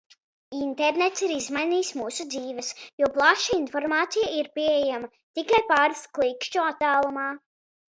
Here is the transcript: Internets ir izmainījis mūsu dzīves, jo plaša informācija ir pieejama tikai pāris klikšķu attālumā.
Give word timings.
Internets 0.59 1.21
ir 1.27 1.33
izmainījis 1.35 1.91
mūsu 1.97 2.25
dzīves, 2.37 2.71
jo 3.03 3.11
plaša 3.19 3.59
informācija 3.59 4.33
ir 4.41 4.51
pieejama 4.57 5.13
tikai 5.39 5.63
pāris 5.75 6.05
klikšķu 6.19 6.67
attālumā. 6.67 7.31